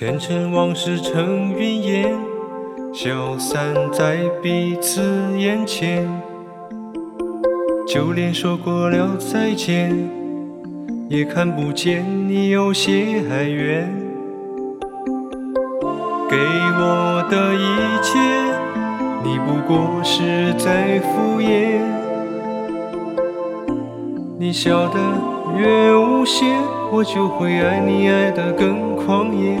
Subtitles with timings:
[0.00, 2.16] 前尘往事成云烟，
[2.94, 5.02] 消散在彼此
[5.36, 6.08] 眼前。
[7.84, 9.92] 就连说过了再见，
[11.08, 13.92] 也看不见你有些哀怨。
[16.30, 18.20] 给我的一切，
[19.24, 21.80] 你不过是在敷衍。
[24.38, 25.00] 你笑得
[25.58, 26.46] 越无邪，
[26.92, 29.60] 我就会爱你爱得更狂野。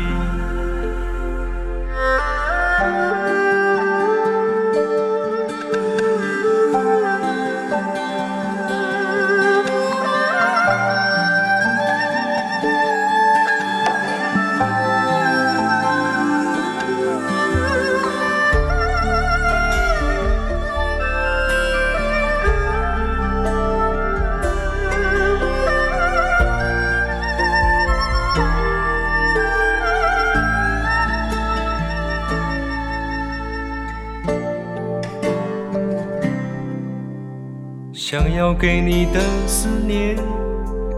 [38.11, 40.17] 想要给你的思念，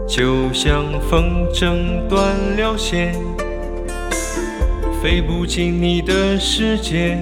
[0.04, 3.14] 就像风筝断了线，
[5.00, 7.16] 飞不进你的世界，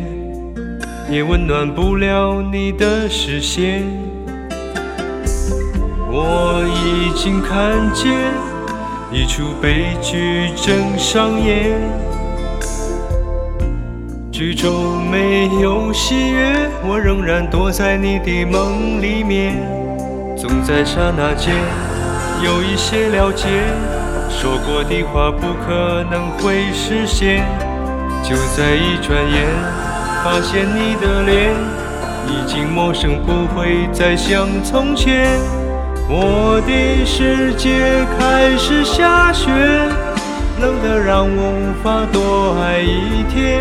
[1.11, 3.83] 也温暖不了你的视线。
[6.11, 8.15] 我已经看见
[9.13, 11.79] 一出悲剧正上演，
[14.43, 19.55] 剧中没有喜悦，我仍然躲在你的梦里面。
[20.37, 21.55] 总在刹那间
[22.43, 23.47] 有一些了解，
[24.29, 27.47] 说过的话不可能会实现。
[28.25, 29.47] 就在一转眼，
[30.25, 31.55] 发现你的脸
[32.27, 35.39] 已经陌生，不会再像从前。
[36.09, 39.49] 我的世界开始下雪，
[40.61, 43.61] 冷得让我无法多爱一天，